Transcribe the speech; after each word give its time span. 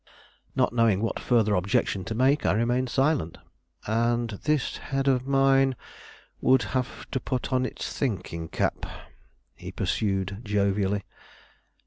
Not 0.55 0.73
knowing 0.73 1.01
what 1.03 1.19
further 1.19 1.53
objection 1.53 2.03
to 2.05 2.15
make, 2.15 2.43
I 2.43 2.53
remained 2.53 2.89
silent. 2.89 3.37
"And 3.85 4.31
this 4.31 4.77
head 4.77 5.07
of 5.07 5.27
mine 5.27 5.75
would 6.41 6.63
have 6.73 7.05
to 7.11 7.19
put 7.19 7.53
on 7.53 7.67
its 7.67 7.95
thinking 7.95 8.47
cap," 8.47 8.87
he 9.53 9.71
pursued 9.71 10.39
jovially. 10.43 11.03